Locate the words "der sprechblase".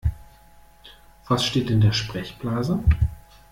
1.79-2.79